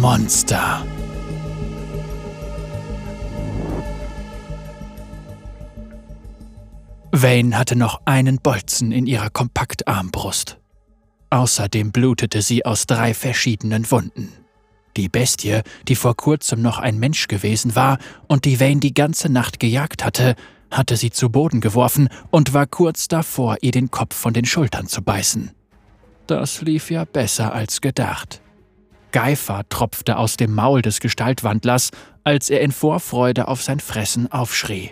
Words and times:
Monster. 0.00 0.84
Vane 7.12 7.56
hatte 7.56 7.76
noch 7.76 8.00
einen 8.04 8.38
Bolzen 8.38 8.90
in 8.90 9.06
ihrer 9.06 9.30
Kompaktarmbrust. 9.30 10.58
Außerdem 11.30 11.92
blutete 11.92 12.42
sie 12.42 12.64
aus 12.64 12.86
drei 12.86 13.14
verschiedenen 13.14 13.90
Wunden. 13.90 14.32
Die 14.96 15.08
Bestie, 15.08 15.60
die 15.88 15.96
vor 15.96 16.16
kurzem 16.16 16.62
noch 16.62 16.78
ein 16.78 16.98
Mensch 16.98 17.28
gewesen 17.28 17.76
war 17.76 17.98
und 18.28 18.44
die 18.44 18.60
Vane 18.60 18.80
die 18.80 18.94
ganze 18.94 19.28
Nacht 19.28 19.60
gejagt 19.60 20.04
hatte, 20.04 20.36
hatte 20.70 20.96
sie 20.96 21.10
zu 21.10 21.30
Boden 21.30 21.60
geworfen 21.60 22.08
und 22.30 22.54
war 22.54 22.66
kurz 22.66 23.08
davor, 23.08 23.58
ihr 23.60 23.72
den 23.72 23.90
Kopf 23.90 24.16
von 24.16 24.32
den 24.32 24.46
Schultern 24.46 24.86
zu 24.86 25.02
beißen. 25.02 25.50
Das 26.26 26.62
lief 26.62 26.90
ja 26.90 27.04
besser 27.04 27.52
als 27.52 27.80
gedacht. 27.80 28.42
Geifer 29.12 29.62
tropfte 29.68 30.16
aus 30.16 30.36
dem 30.36 30.54
Maul 30.54 30.82
des 30.82 31.00
Gestaltwandlers, 31.00 31.90
als 32.24 32.50
er 32.50 32.60
in 32.60 32.72
Vorfreude 32.72 33.48
auf 33.48 33.62
sein 33.62 33.80
Fressen 33.80 34.30
aufschrie. 34.32 34.90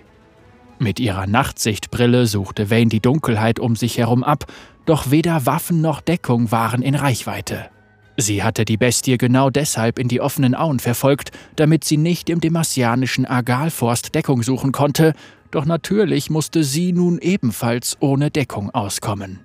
Mit 0.79 0.99
ihrer 0.99 1.27
Nachtsichtbrille 1.27 2.27
suchte 2.27 2.71
Wayne 2.71 2.89
die 2.89 3.01
Dunkelheit 3.01 3.59
um 3.59 3.77
sich 3.77 3.99
herum 3.99 4.25
ab, 4.25 4.47
doch 4.87 5.11
weder 5.11 5.45
Waffen 5.45 5.81
noch 5.81 6.01
Deckung 6.01 6.51
waren 6.51 6.83
in 6.83 6.95
Reichweite. 6.95 7.71
Sie 8.17 8.43
hatte 8.43 8.65
die 8.65 8.77
Bestie 8.77 9.19
genau 9.19 9.51
deshalb 9.51 9.99
in 9.99 10.09
die 10.09 10.21
offenen 10.21 10.55
Auen 10.55 10.79
verfolgt, 10.79 11.33
damit 11.57 11.85
sie 11.85 11.97
nicht 11.97 12.29
im 12.31 12.41
demasianischen 12.41 13.27
Agalforst 13.27 14.15
Deckung 14.15 14.43
suchen 14.43 14.73
konnte, 14.73 15.15
doch 15.51 15.65
natürlich 15.65 16.31
musste 16.31 16.65
sie 16.65 16.93
nun 16.93 17.19
ebenfalls 17.19 17.97
ohne 18.01 18.31
Deckung 18.31 18.71
auskommen. 18.71 19.41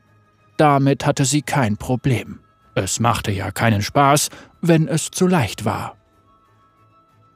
Damit 0.57 1.05
hatte 1.05 1.25
sie 1.25 1.41
kein 1.41 1.77
Problem. 1.77 2.39
Es 2.75 2.99
machte 2.99 3.31
ja 3.31 3.51
keinen 3.51 3.81
Spaß, 3.81 4.29
wenn 4.61 4.87
es 4.87 5.09
zu 5.09 5.27
leicht 5.27 5.65
war. 5.65 5.95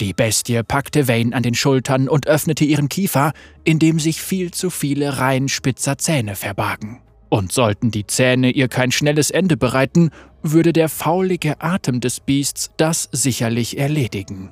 Die 0.02 0.14
Bestie 0.14 0.64
packte 0.64 1.08
Wayne 1.08 1.36
an 1.36 1.44
den 1.44 1.56
Schultern 1.56 2.08
und 2.08 2.28
öffnete 2.28 2.64
ihren 2.64 2.88
Kiefer, 2.88 3.34
in 3.64 3.80
dem 3.80 4.00
sich 4.00 4.22
viel 4.22 4.52
zu 4.52 4.70
viele 4.70 5.18
Reihen 5.18 5.50
spitzer 5.50 5.98
Zähne 5.98 6.36
verbargen. 6.36 7.02
Und 7.30 7.52
sollten 7.52 7.92
die 7.92 8.08
Zähne 8.08 8.52
ihr 8.52 8.70
kein 8.70 8.92
schnelles 8.92 9.30
Ende 9.30 9.58
bereiten, 9.58 10.12
würde 10.42 10.74
der 10.74 10.90
faulige 10.90 11.62
Atem 11.62 12.00
des 12.00 12.22
Biests 12.22 12.72
das 12.78 13.10
sicherlich 13.12 13.78
erledigen. 13.78 14.52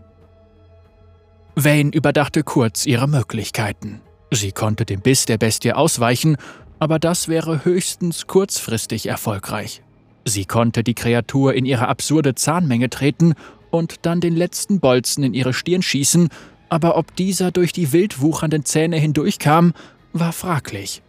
Wayne 1.56 1.92
überdachte 1.92 2.44
kurz 2.44 2.86
ihre 2.86 3.08
Möglichkeiten. 3.08 4.02
Sie 4.32 4.52
konnte 4.52 4.86
dem 4.86 5.02
Biss 5.02 5.26
der 5.26 5.38
Bestie 5.38 5.74
ausweichen, 5.74 6.38
aber 6.78 7.00
das 7.00 7.30
wäre 7.30 7.66
höchstens 7.66 8.28
kurzfristig 8.28 9.08
erfolgreich. 9.08 9.82
Sie 10.28 10.44
konnte 10.44 10.84
die 10.84 10.94
Kreatur 10.94 11.54
in 11.54 11.66
ihre 11.66 11.88
absurde 11.88 12.36
Zahnmenge 12.36 12.90
treten 12.90 13.34
und 13.70 14.06
dann 14.06 14.20
den 14.20 14.36
letzten 14.36 14.82
Bolzen 14.82 15.24
in 15.24 15.34
ihre 15.34 15.54
Stirn 15.54 15.82
schießen, 15.82 16.28
aber 16.68 16.98
ob 16.98 17.16
dieser 17.16 17.52
durch 17.52 17.72
die 17.72 17.94
wild 17.94 18.20
wuchernden 18.20 18.66
Zähne 18.66 18.98
hindurchkam, 18.98 19.74
war 20.12 20.34
fraglich. 20.34 21.02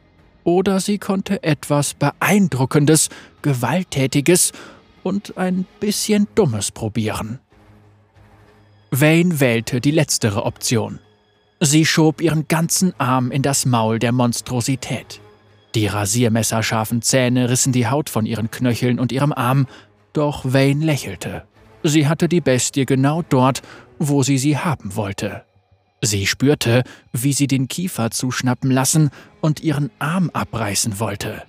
Oder 0.45 0.79
sie 0.79 0.99
konnte 0.99 1.43
etwas 1.43 1.95
Beeindruckendes, 1.95 3.09
Gewalttätiges 3.43 4.53
und 5.03 5.37
ein 5.37 5.67
bisschen 5.81 6.29
Dummes 6.37 6.71
probieren. 6.71 7.41
Wayne 8.93 9.41
wählte 9.41 9.81
die 9.81 9.91
letztere 9.91 10.45
Option. 10.45 11.01
Sie 11.59 11.85
schob 11.85 12.21
ihren 12.21 12.47
ganzen 12.47 12.95
Arm 12.99 13.33
in 13.33 13.43
das 13.43 13.67
Maul 13.67 13.99
der 13.99 14.13
Monstrosität. 14.13 15.21
Die 15.75 15.87
rasiermesserscharfen 15.87 17.03
Zähne 17.03 17.51
rissen 17.51 17.73
die 17.73 17.89
Haut 17.89 18.09
von 18.09 18.27
ihren 18.27 18.51
Knöcheln 18.51 18.99
und 18.99 19.13
ihrem 19.13 19.33
Arm, 19.33 19.67
doch 20.13 20.45
Wayne 20.45 20.85
lächelte. 20.85 21.45
Sie 21.83 22.09
hatte 22.09 22.29
die 22.29 22.41
Bestie 22.41 22.87
genau 22.87 23.23
dort, 23.29 23.63
wo 23.99 24.23
sie 24.23 24.39
sie 24.39 24.59
haben 24.59 24.97
wollte. 24.97 25.45
Sie 26.01 26.27
spürte, 26.27 26.85
wie 27.13 27.33
sie 27.33 27.47
den 27.47 27.69
Kiefer 27.69 28.11
zuschnappen 28.11 28.71
lassen 28.71 29.11
und 29.41 29.61
ihren 29.61 29.91
Arm 29.99 30.31
abreißen 30.33 31.01
wollte. 31.01 31.43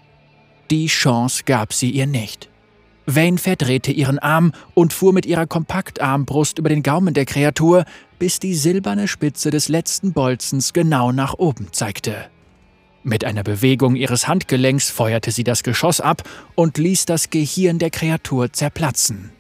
Die 0.72 0.88
Chance 0.88 1.44
gab 1.46 1.74
sie 1.74 1.92
ihr 1.92 2.08
nicht. 2.08 2.50
Wayne 3.06 3.40
verdrehte 3.40 3.92
ihren 3.92 4.20
Arm 4.20 4.52
und 4.76 4.94
fuhr 4.94 5.14
mit 5.14 5.26
ihrer 5.26 5.48
Kompaktarmbrust 5.48 6.60
über 6.60 6.70
den 6.70 6.84
Gaumen 6.84 7.14
der 7.14 7.26
Kreatur, 7.26 7.86
bis 8.20 8.40
die 8.40 8.54
silberne 8.54 9.08
Spitze 9.08 9.50
des 9.50 9.68
letzten 9.68 10.14
Bolzens 10.14 10.74
genau 10.74 11.12
nach 11.12 11.34
oben 11.36 11.70
zeigte. 11.72 12.30
Mit 13.04 13.24
einer 13.24 13.44
Bewegung 13.44 13.96
ihres 13.96 14.28
Handgelenks 14.28 14.90
feuerte 14.90 15.32
sie 15.32 15.44
das 15.44 15.64
Geschoss 15.64 16.02
ab 16.02 16.24
und 16.56 16.78
ließ 16.78 17.06
das 17.06 17.30
Gehirn 17.30 17.80
der 17.80 17.90
Kreatur 17.90 18.52
zerplatzen. 18.52 19.32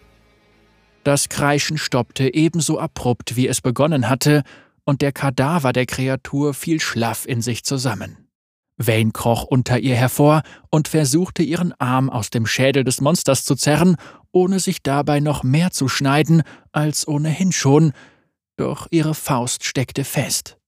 Das 1.03 1.29
Kreischen 1.29 1.77
stoppte 1.77 2.33
ebenso 2.33 2.79
abrupt, 2.79 3.35
wie 3.35 3.47
es 3.47 3.61
begonnen 3.61 4.09
hatte, 4.09 4.43
und 4.83 5.01
der 5.01 5.11
Kadaver 5.11 5.73
der 5.73 5.85
Kreatur 5.85 6.53
fiel 6.53 6.79
schlaff 6.79 7.25
in 7.27 7.41
sich 7.41 7.63
zusammen. 7.63 8.29
Wayne 8.77 9.11
kroch 9.11 9.43
unter 9.43 9.77
ihr 9.79 9.95
hervor 9.95 10.41
und 10.69 10.87
versuchte 10.87 11.43
ihren 11.43 11.73
Arm 11.79 12.09
aus 12.09 12.29
dem 12.29 12.45
Schädel 12.45 12.85
des 12.85 13.01
Monsters 13.01 13.43
zu 13.43 13.55
zerren, 13.55 13.97
ohne 14.31 14.59
sich 14.59 14.81
dabei 14.81 15.19
noch 15.19 15.43
mehr 15.43 15.71
zu 15.71 15.89
schneiden 15.89 16.43
als 16.71 17.07
ohnehin 17.07 17.51
schon, 17.51 17.91
doch 18.55 18.87
ihre 18.89 19.15
Faust 19.15 19.65
steckte 19.65 20.05
fest. 20.05 20.58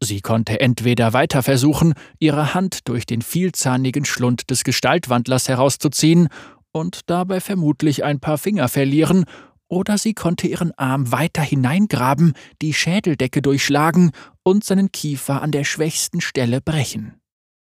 Sie 0.00 0.20
konnte 0.20 0.60
entweder 0.60 1.12
weiter 1.12 1.42
versuchen, 1.42 1.94
ihre 2.18 2.54
Hand 2.54 2.88
durch 2.88 3.04
den 3.04 3.22
vielzahnigen 3.22 4.04
Schlund 4.04 4.50
des 4.50 4.62
Gestaltwandlers 4.62 5.48
herauszuziehen 5.48 6.28
und 6.72 7.10
dabei 7.10 7.40
vermutlich 7.40 8.04
ein 8.04 8.20
paar 8.20 8.38
Finger 8.38 8.68
verlieren, 8.68 9.24
oder 9.70 9.98
sie 9.98 10.14
konnte 10.14 10.46
ihren 10.46 10.72
Arm 10.78 11.12
weiter 11.12 11.42
hineingraben, 11.42 12.32
die 12.62 12.72
Schädeldecke 12.72 13.42
durchschlagen 13.42 14.12
und 14.42 14.64
seinen 14.64 14.92
Kiefer 14.92 15.42
an 15.42 15.50
der 15.50 15.64
schwächsten 15.64 16.22
Stelle 16.22 16.60
brechen. 16.62 17.20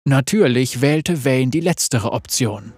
Natürlich 0.06 0.82
wählte 0.82 1.24
Wayne 1.24 1.52
die 1.52 1.60
letztere 1.60 2.12
Option. 2.12 2.74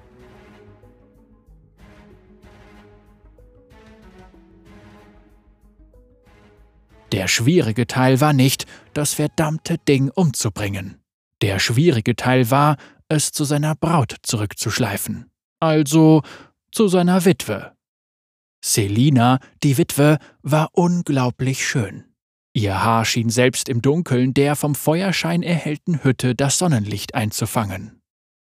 Der 7.15 7.29
schwierige 7.29 7.87
Teil 7.87 8.19
war 8.19 8.33
nicht, 8.33 8.65
das 8.93 9.13
verdammte 9.13 9.77
Ding 9.77 10.09
umzubringen. 10.09 10.99
Der 11.41 11.59
schwierige 11.59 12.17
Teil 12.17 12.51
war, 12.51 12.75
es 13.07 13.31
zu 13.31 13.45
seiner 13.45 13.73
Braut 13.73 14.17
zurückzuschleifen. 14.21 15.31
Also 15.61 16.23
zu 16.73 16.89
seiner 16.89 17.23
Witwe. 17.23 17.71
Selina, 18.61 19.39
die 19.63 19.77
Witwe, 19.77 20.17
war 20.41 20.71
unglaublich 20.73 21.65
schön. 21.65 22.03
Ihr 22.53 22.83
Haar 22.83 23.05
schien 23.05 23.29
selbst 23.29 23.69
im 23.69 23.81
Dunkeln 23.81 24.33
der 24.33 24.57
vom 24.57 24.75
Feuerschein 24.75 25.41
erhellten 25.41 26.03
Hütte 26.03 26.35
das 26.35 26.57
Sonnenlicht 26.57 27.15
einzufangen. 27.15 28.01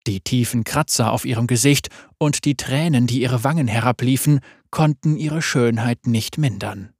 Die 0.07 0.21
tiefen 0.21 0.63
Kratzer 0.63 1.11
auf 1.11 1.25
ihrem 1.25 1.45
Gesicht 1.45 1.89
und 2.17 2.43
die 2.43 2.57
Tränen, 2.57 3.05
die 3.05 3.21
ihre 3.21 3.43
Wangen 3.43 3.67
herabliefen, 3.67 4.39
konnten 4.71 5.15
ihre 5.15 5.43
Schönheit 5.43 6.07
nicht 6.07 6.39
mindern. 6.39 6.96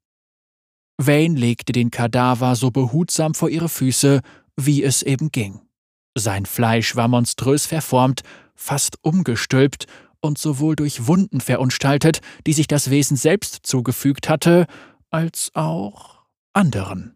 Wayne 0.97 1.39
legte 1.39 1.73
den 1.73 1.91
Kadaver 1.91 2.55
so 2.55 2.71
behutsam 2.71 3.33
vor 3.33 3.49
ihre 3.49 3.69
Füße, 3.69 4.21
wie 4.55 4.83
es 4.83 5.03
eben 5.03 5.31
ging. 5.31 5.61
Sein 6.15 6.45
Fleisch 6.47 6.95
war 6.95 7.07
monströs 7.07 7.67
verformt, 7.67 8.21
fast 8.55 8.97
umgestülpt 9.03 9.85
und 10.19 10.39
sowohl 10.39 10.75
durch 10.75 11.05
Wunden 11.05 11.41
verunstaltet, 11.41 12.21
die 12.47 12.53
sich 12.53 12.67
das 12.67 12.89
Wesen 12.89 13.15
selbst 13.15 13.59
zugefügt 13.63 14.27
hatte, 14.27 14.65
als 15.11 15.51
auch 15.53 16.25
anderen. 16.53 17.15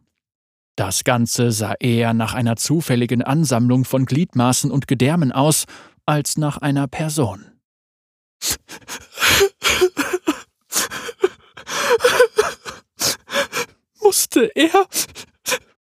Das 0.76 1.04
Ganze 1.04 1.52
sah 1.52 1.74
eher 1.80 2.14
nach 2.14 2.34
einer 2.36 2.56
zufälligen 2.56 3.24
Ansammlung 3.24 3.86
von 3.86 4.06
Gliedmaßen 4.06 4.72
und 4.72 4.88
Gedärmen 4.88 5.32
aus, 5.32 5.66
als 6.06 6.38
nach 6.38 6.58
einer 6.58 6.88
Person. 6.88 7.46
Musste 14.04 14.52
er 14.56 14.88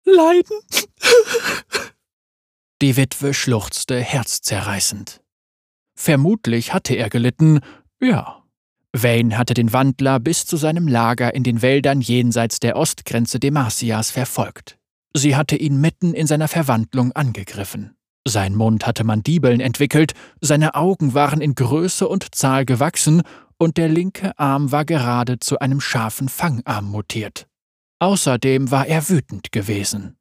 leiden? 0.04 0.58
Die 2.82 2.96
Witwe 2.96 3.34
schluchzte 3.34 3.98
herzzerreißend. 3.98 5.22
Vermutlich 5.98 6.74
hatte 6.74 6.94
er 6.94 7.08
gelitten, 7.08 7.60
ja. 8.00 8.42
Wayne 8.92 9.36
hatte 9.36 9.54
den 9.54 9.72
Wandler 9.72 10.20
bis 10.20 10.46
zu 10.46 10.56
seinem 10.56 10.88
Lager 10.88 11.34
in 11.34 11.42
den 11.42 11.62
Wäldern 11.62 12.00
jenseits 12.00 12.60
der 12.60 12.76
Ostgrenze 12.76 13.40
Demasias 13.40 14.10
verfolgt. 14.10 14.78
Sie 15.14 15.36
hatte 15.36 15.56
ihn 15.56 15.80
mitten 15.80 16.14
in 16.14 16.26
seiner 16.26 16.48
Verwandlung 16.48 17.12
angegriffen. 17.12 17.96
Sein 18.26 18.54
Mund 18.54 18.86
hatte 18.86 19.04
Mandibeln 19.04 19.60
entwickelt, 19.60 20.12
seine 20.40 20.74
Augen 20.74 21.14
waren 21.14 21.40
in 21.40 21.54
Größe 21.54 22.08
und 22.08 22.34
Zahl 22.34 22.66
gewachsen 22.66 23.22
und 23.56 23.76
der 23.76 23.88
linke 23.88 24.38
Arm 24.38 24.72
war 24.72 24.84
gerade 24.84 25.38
zu 25.38 25.58
einem 25.60 25.80
scharfen 25.80 26.28
Fangarm 26.28 26.90
mutiert. 26.90 27.46
Außerdem 27.98 28.70
war 28.70 28.86
er 28.86 29.08
wütend 29.08 29.52
gewesen. 29.52 30.16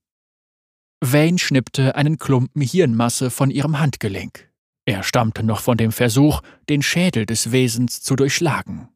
Wayne 1.01 1.37
schnippte 1.37 1.95
einen 1.95 2.17
Klumpen 2.17 2.61
Hirnmasse 2.61 3.29
von 3.29 3.51
ihrem 3.51 3.79
Handgelenk. 3.79 4.49
Er 4.85 5.03
stammte 5.03 5.43
noch 5.43 5.59
von 5.59 5.77
dem 5.77 5.91
Versuch, 5.91 6.41
den 6.69 6.81
Schädel 6.81 7.25
des 7.25 7.51
Wesens 7.51 8.01
zu 8.01 8.15
durchschlagen. 8.15 8.89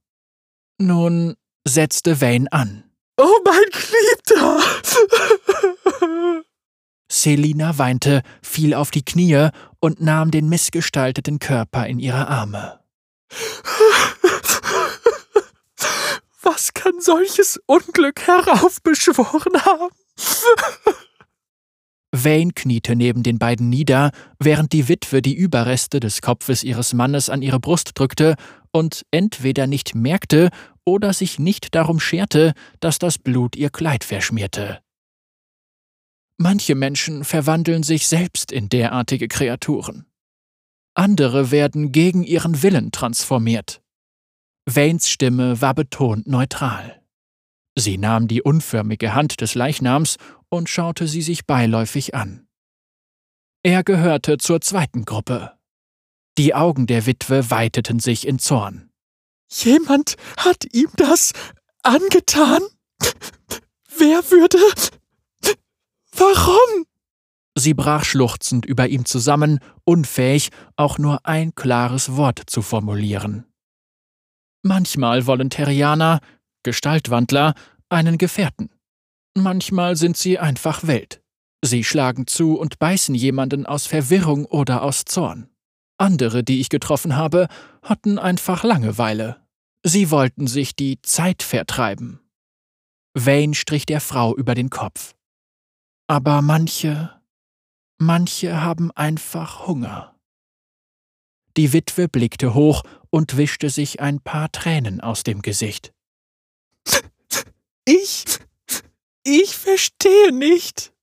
Nun, 0.80 1.36
setzte 1.68 2.22
Wayne 2.22 2.52
an. 2.52 2.84
Oh, 3.18 3.40
mein 3.44 3.66
Geliebter! 3.72 4.60
Selina 7.12 7.78
weinte, 7.78 8.22
fiel 8.42 8.74
auf 8.74 8.92
die 8.92 9.04
Knie 9.04 9.50
und 9.80 10.00
nahm 10.00 10.32
den 10.32 10.48
missgestalteten 10.48 11.40
Körper 11.40 11.88
in 11.88 12.00
ihre 12.00 12.28
Arme. 12.28 12.80
Was 16.52 16.74
kann 16.74 17.00
solches 17.00 17.60
Unglück 17.68 18.26
heraufbeschworen 18.26 19.64
haben? 19.66 19.90
Vane 22.12 22.54
kniete 22.56 22.96
neben 22.96 23.22
den 23.22 23.38
beiden 23.38 23.70
nieder, 23.70 24.10
während 24.40 24.74
die 24.74 24.88
Witwe 24.88 25.22
die 25.22 25.36
Überreste 25.36 26.00
des 26.00 26.24
Kopfes 26.24 26.64
ihres 26.64 26.94
Mannes 26.94 27.30
an 27.30 27.44
ihre 27.44 27.60
Brust 27.60 27.92
drückte 27.94 28.36
und 28.72 29.06
entweder 29.12 29.68
nicht 29.68 29.94
merkte 29.94 30.50
oder 30.86 31.14
sich 31.14 31.38
nicht 31.38 31.76
darum 31.76 32.00
scherte, 32.00 32.54
dass 32.80 32.98
das 32.98 33.20
Blut 33.20 33.56
ihr 33.56 33.70
Kleid 33.70 34.04
verschmierte. 34.04 34.82
Manche 36.40 36.74
Menschen 36.74 37.26
verwandeln 37.26 37.84
sich 37.84 38.08
selbst 38.08 38.52
in 38.52 38.70
derartige 38.70 39.28
Kreaturen. 39.28 40.08
Andere 40.96 41.52
werden 41.52 41.92
gegen 41.92 42.24
ihren 42.24 42.64
Willen 42.64 42.92
transformiert. 42.92 43.84
Vanes 44.66 45.10
Stimme 45.10 45.62
war 45.62 45.74
betont 45.74 46.28
neutral. 46.28 47.02
Sie 47.78 47.98
nahm 47.98 48.28
die 48.28 48.42
unförmige 48.42 49.14
Hand 49.14 49.42
des 49.42 49.56
Leichnams 49.56 50.18
und 50.50 50.70
schaute 50.70 51.08
sie 51.08 51.22
sich 51.22 51.46
beiläufig 51.46 52.14
an. 52.14 52.48
Er 53.64 53.84
gehörte 53.84 54.38
zur 54.38 54.62
zweiten 54.62 55.06
Gruppe. 55.06 55.54
Die 56.38 56.54
Augen 56.54 56.88
der 56.88 57.06
Witwe 57.06 57.52
weiteten 57.52 58.00
sich 58.00 58.26
in 58.26 58.40
Zorn. 58.40 58.90
Jemand 59.52 60.16
hat 60.38 60.66
ihm 60.72 60.90
das 60.96 61.34
angetan? 61.84 62.62
Wer 63.98 64.32
würde. 64.32 64.60
Warum? 66.16 66.86
Sie 67.58 67.74
brach 67.74 68.06
schluchzend 68.06 68.66
über 68.66 68.88
ihm 68.88 69.06
zusammen, 69.06 69.60
unfähig, 69.84 70.50
auch 70.78 70.98
nur 70.98 71.26
ein 71.26 71.56
klares 71.56 72.16
Wort 72.16 72.44
zu 72.48 72.62
formulieren. 72.62 73.49
Manchmal 74.62 75.26
wollen 75.26 75.50
Terrianer, 75.50 76.20
Gestaltwandler, 76.64 77.54
einen 77.90 78.18
Gefährten. 78.18 78.70
Manchmal 79.36 79.96
sind 79.96 80.18
sie 80.18 80.38
einfach 80.40 80.86
wild. 80.86 81.22
Sie 81.64 81.84
schlagen 81.84 82.28
zu 82.28 82.58
und 82.58 82.80
beißen 82.80 83.16
jemanden 83.16 83.66
aus 83.66 83.86
Verwirrung 83.86 84.46
oder 84.46 84.84
aus 84.84 85.06
Zorn. 85.06 85.50
Andere, 85.98 86.44
die 86.44 86.62
ich 86.62 86.70
getroffen 86.70 87.16
habe, 87.16 87.48
hatten 87.84 88.20
einfach 88.20 88.64
Langeweile. 88.64 89.46
Sie 89.84 90.12
wollten 90.12 90.48
sich 90.48 90.76
die 90.76 91.02
Zeit 91.02 91.44
vertreiben. 91.44 92.20
Wayne 93.14 93.56
strich 93.56 93.86
der 93.86 94.02
Frau 94.02 94.36
über 94.36 94.56
den 94.56 94.70
Kopf. 94.70 95.16
Aber 96.08 96.42
manche, 96.42 97.14
manche 97.98 98.62
haben 98.62 98.92
einfach 98.92 99.68
Hunger. 99.68 100.19
Die 101.58 101.74
Witwe 101.74 102.08
blickte 102.08 102.54
hoch 102.54 102.84
und 103.10 103.38
wischte 103.38 103.70
sich 103.70 104.00
ein 104.00 104.20
paar 104.22 104.52
Tränen 104.52 105.02
aus 105.02 105.24
dem 105.24 105.42
Gesicht. 105.42 105.94
Ich 107.86 108.40
ich 109.24 109.56
verstehe 109.56 110.32
nicht. 110.32 110.94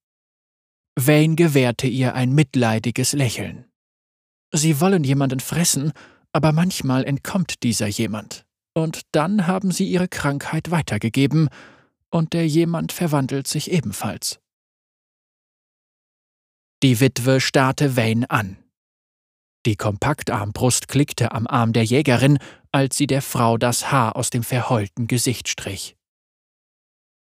Wayne 0.98 1.36
gewährte 1.36 1.86
ihr 1.86 2.14
ein 2.14 2.32
mitleidiges 2.32 3.12
Lächeln. 3.12 3.66
Sie 4.52 4.80
wollen 4.80 5.04
jemanden 5.04 5.40
fressen, 5.40 5.92
aber 6.32 6.52
manchmal 6.52 7.04
entkommt 7.04 7.62
dieser 7.62 7.86
jemand. 7.86 8.44
Und 8.74 9.02
dann 9.12 9.46
haben 9.46 9.70
sie 9.70 9.86
ihre 9.86 10.08
Krankheit 10.08 10.70
weitergegeben, 10.70 11.48
und 12.10 12.32
der 12.32 12.46
jemand 12.46 12.92
verwandelt 12.92 13.46
sich 13.46 13.70
ebenfalls. 13.70 14.40
Die 16.82 17.00
Witwe 17.00 17.40
starrte 17.40 17.96
Wayne 17.96 18.30
an. 18.30 18.56
Die 19.66 19.74
Kompaktarmbrust 19.74 20.86
klickte 20.86 21.32
am 21.32 21.48
Arm 21.48 21.72
der 21.72 21.82
Jägerin, 21.82 22.38
als 22.70 22.96
sie 22.96 23.08
der 23.08 23.20
Frau 23.20 23.58
das 23.58 23.90
Haar 23.90 24.14
aus 24.14 24.30
dem 24.30 24.44
verheulten 24.44 25.08
Gesicht 25.08 25.48
strich. 25.48 25.96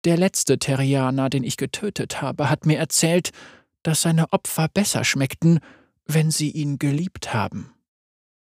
Der 0.04 0.16
letzte 0.16 0.58
Terrianer, 0.58 1.30
den 1.30 1.44
ich 1.44 1.56
getötet 1.56 2.20
habe, 2.20 2.50
hat 2.50 2.66
mir 2.66 2.78
erzählt, 2.78 3.30
dass 3.84 4.02
seine 4.02 4.32
Opfer 4.32 4.66
besser 4.66 5.04
schmeckten, 5.04 5.60
wenn 6.06 6.32
sie 6.32 6.50
ihn 6.50 6.80
geliebt 6.80 7.32
haben. 7.32 7.72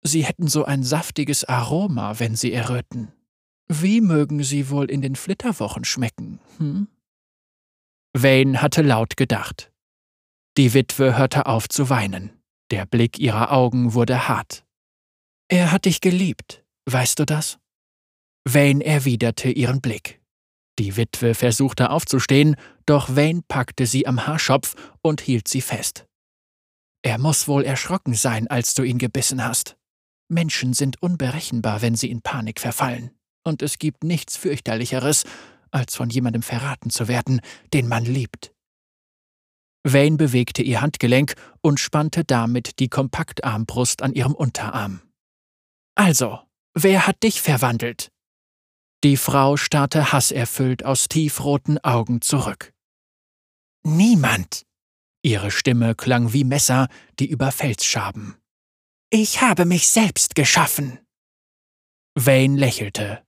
Sie 0.02 0.24
hätten 0.24 0.48
so 0.48 0.64
ein 0.64 0.82
saftiges 0.82 1.44
Aroma, 1.44 2.18
wenn 2.18 2.34
sie 2.34 2.52
erröten. 2.52 3.12
Wie 3.68 4.00
mögen 4.00 4.42
sie 4.42 4.68
wohl 4.68 4.90
in 4.90 5.00
den 5.00 5.14
Flitterwochen 5.14 5.84
schmecken, 5.84 6.40
hm? 6.58 6.88
Wayne 8.12 8.62
hatte 8.62 8.82
laut 8.82 9.16
gedacht. 9.16 9.70
Die 10.56 10.74
Witwe 10.74 11.16
hörte 11.16 11.46
auf 11.46 11.68
zu 11.68 11.88
weinen. 11.88 12.35
Der 12.70 12.86
Blick 12.86 13.18
ihrer 13.18 13.52
Augen 13.52 13.94
wurde 13.94 14.28
hart. 14.28 14.64
Er 15.48 15.70
hat 15.70 15.84
dich 15.84 16.00
geliebt, 16.00 16.64
weißt 16.86 17.18
du 17.18 17.24
das? 17.24 17.58
Wayne 18.44 18.84
erwiderte 18.84 19.50
ihren 19.50 19.80
Blick. 19.80 20.20
Die 20.78 20.96
Witwe 20.96 21.34
versuchte 21.34 21.90
aufzustehen, 21.90 22.56
doch 22.84 23.14
Wayne 23.14 23.42
packte 23.46 23.86
sie 23.86 24.06
am 24.06 24.26
Haarschopf 24.26 24.74
und 25.00 25.20
hielt 25.20 25.48
sie 25.48 25.60
fest. 25.60 26.06
Er 27.02 27.18
muss 27.18 27.46
wohl 27.46 27.64
erschrocken 27.64 28.14
sein, 28.14 28.48
als 28.48 28.74
du 28.74 28.82
ihn 28.82 28.98
gebissen 28.98 29.44
hast. 29.44 29.76
Menschen 30.28 30.74
sind 30.74 31.00
unberechenbar, 31.00 31.82
wenn 31.82 31.94
sie 31.94 32.10
in 32.10 32.20
Panik 32.20 32.58
verfallen, 32.60 33.12
und 33.44 33.62
es 33.62 33.78
gibt 33.78 34.02
nichts 34.02 34.36
fürchterlicheres, 34.36 35.24
als 35.70 35.94
von 35.94 36.10
jemandem 36.10 36.42
verraten 36.42 36.90
zu 36.90 37.06
werden, 37.06 37.40
den 37.72 37.86
man 37.86 38.04
liebt. 38.04 38.55
Wayne 39.92 40.16
bewegte 40.16 40.62
ihr 40.62 40.80
Handgelenk 40.80 41.34
und 41.60 41.78
spannte 41.78 42.24
damit 42.24 42.80
die 42.80 42.88
Kompaktarmbrust 42.88 44.02
an 44.02 44.12
ihrem 44.12 44.34
Unterarm. 44.34 45.00
Also, 45.94 46.40
wer 46.74 47.06
hat 47.06 47.22
dich 47.22 47.40
verwandelt? 47.40 48.10
Die 49.04 49.16
Frau 49.16 49.56
starrte 49.56 50.12
hasserfüllt 50.12 50.84
aus 50.84 51.08
tiefroten 51.08 51.78
Augen 51.84 52.20
zurück. 52.20 52.74
Niemand. 53.84 54.66
Ihre 55.22 55.52
Stimme 55.52 55.94
klang 55.94 56.32
wie 56.32 56.44
Messer, 56.44 56.88
die 57.20 57.30
über 57.30 57.52
Fels 57.52 57.84
schaben. 57.84 58.36
Ich 59.10 59.40
habe 59.40 59.64
mich 59.66 59.86
selbst 59.86 60.34
geschaffen. 60.34 60.98
Wayne 62.16 62.58
lächelte. 62.58 63.24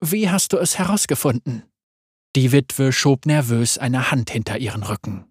Wie 0.00 0.28
hast 0.28 0.52
du 0.52 0.58
es 0.58 0.76
herausgefunden? 0.78 1.62
Die 2.36 2.50
Witwe 2.50 2.92
schob 2.92 3.26
nervös 3.26 3.78
eine 3.78 4.10
Hand 4.10 4.28
hinter 4.30 4.58
ihren 4.58 4.82
Rücken. 4.82 5.30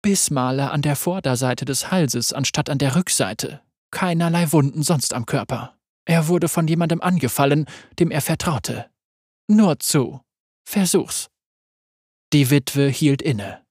Bissmale 0.00 0.70
an 0.70 0.80
der 0.80 0.96
Vorderseite 0.96 1.66
des 1.66 1.90
Halses 1.90 2.32
anstatt 2.32 2.70
an 2.70 2.78
der 2.78 2.96
Rückseite. 2.96 3.60
Keinerlei 3.90 4.50
Wunden 4.52 4.82
sonst 4.82 5.12
am 5.12 5.26
Körper. 5.26 5.76
Er 6.06 6.28
wurde 6.28 6.48
von 6.48 6.66
jemandem 6.66 7.02
angefallen, 7.02 7.66
dem 7.98 8.10
er 8.10 8.22
vertraute. 8.22 8.90
Nur 9.46 9.78
zu. 9.78 10.20
Versuch's. 10.66 11.28
Die 12.32 12.50
Witwe 12.50 12.88
hielt 12.88 13.20
inne. 13.20 13.62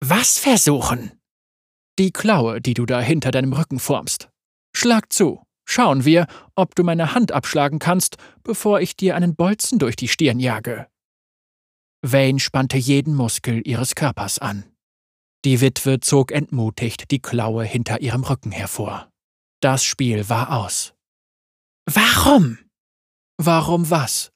Was 0.00 0.38
versuchen? 0.38 1.12
Die 1.98 2.10
Klaue, 2.10 2.60
die 2.60 2.74
du 2.74 2.86
da 2.86 3.00
hinter 3.00 3.30
deinem 3.30 3.52
Rücken 3.52 3.78
formst. 3.78 4.30
Schlag 4.74 5.12
zu. 5.12 5.42
Schauen 5.64 6.04
wir, 6.04 6.26
ob 6.54 6.74
du 6.74 6.82
meine 6.82 7.14
Hand 7.14 7.32
abschlagen 7.32 7.78
kannst, 7.78 8.16
bevor 8.42 8.80
ich 8.80 8.96
dir 8.96 9.16
einen 9.16 9.34
Bolzen 9.34 9.78
durch 9.78 9.96
die 9.96 10.08
Stirn 10.08 10.38
jage. 10.38 10.86
Wayne 12.12 12.38
spannte 12.38 12.76
jeden 12.76 13.14
Muskel 13.14 13.66
ihres 13.66 13.96
Körpers 13.96 14.38
an. 14.38 14.64
Die 15.44 15.60
Witwe 15.60 15.98
zog 16.00 16.30
entmutigt 16.30 17.10
die 17.10 17.20
Klaue 17.20 17.64
hinter 17.64 18.00
ihrem 18.00 18.22
Rücken 18.22 18.52
hervor. 18.52 19.10
Das 19.60 19.82
Spiel 19.82 20.28
war 20.28 20.52
aus. 20.52 20.94
Warum? 21.86 22.58
Warum 23.38 23.90
was? 23.90 24.30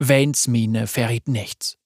Waynes 0.00 0.48
Miene 0.48 0.86
verriet 0.86 1.28
nichts. 1.28 1.76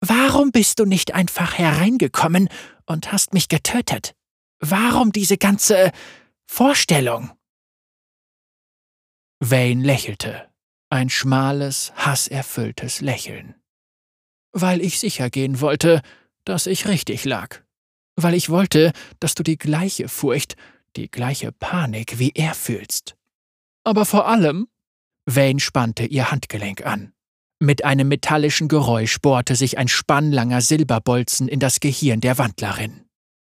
Warum 0.00 0.52
bist 0.52 0.78
du 0.78 0.84
nicht 0.84 1.12
einfach 1.12 1.58
hereingekommen 1.58 2.48
und 2.86 3.10
hast 3.10 3.34
mich 3.34 3.48
getötet? 3.48 4.14
Warum 4.60 5.10
diese 5.10 5.38
ganze 5.38 5.90
Vorstellung? 6.46 7.32
Wayne 9.40 9.84
lächelte, 9.84 10.48
ein 10.88 11.10
schmales, 11.10 11.92
hasserfülltes 11.96 13.00
Lächeln. 13.00 13.54
Weil 14.60 14.80
ich 14.80 14.98
sicher 14.98 15.30
gehen 15.30 15.60
wollte, 15.60 16.02
dass 16.44 16.66
ich 16.66 16.88
richtig 16.88 17.24
lag. 17.24 17.60
Weil 18.16 18.34
ich 18.34 18.50
wollte, 18.50 18.92
dass 19.20 19.36
du 19.36 19.44
die 19.44 19.56
gleiche 19.56 20.08
Furcht, 20.08 20.56
die 20.96 21.08
gleiche 21.08 21.52
Panik 21.52 22.18
wie 22.18 22.32
er 22.34 22.54
fühlst. 22.54 23.14
Aber 23.84 24.04
vor 24.04 24.26
allem, 24.26 24.66
Wayne 25.26 25.60
spannte 25.60 26.06
ihr 26.06 26.32
Handgelenk 26.32 26.84
an. 26.84 27.12
Mit 27.60 27.84
einem 27.84 28.08
metallischen 28.08 28.66
Geräusch 28.66 29.20
bohrte 29.20 29.54
sich 29.54 29.78
ein 29.78 29.86
spannlanger 29.88 30.60
Silberbolzen 30.60 31.46
in 31.46 31.60
das 31.60 31.78
Gehirn 31.78 32.20
der 32.20 32.38
Wandlerin. 32.38 33.04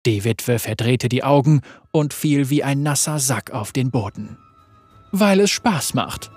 Die 0.05 0.23
Witwe 0.23 0.59
verdrehte 0.59 1.09
die 1.09 1.23
Augen 1.23 1.61
und 1.91 2.13
fiel 2.13 2.51
wie 2.51 2.63
ein 2.63 2.83
nasser 2.83 3.17
Sack 3.19 3.51
auf 3.51 3.71
den 3.71 3.89
Boden. 3.89 4.37
Weil 5.11 5.39
es 5.39 5.49
Spaß 5.49 5.95
macht. 5.95 6.29